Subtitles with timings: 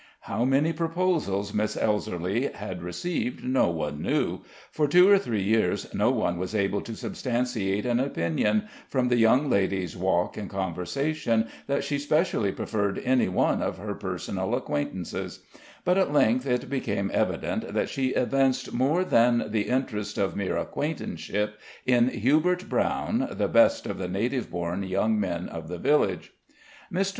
[0.21, 4.39] How many proposals Miss Elserly had received no one knew;
[4.71, 9.17] for two or three years no one was able to substantiate an opinion, from the
[9.17, 15.41] young lady's walk and conversation, that she specially preferred any one of her personal acquaintances;
[15.85, 20.57] but at length it became evident that she evinced more than the interest of mere
[20.57, 26.33] acquaintanceship in Hubert Brown, the best of the native born young men of the village.
[26.91, 27.09] Mr.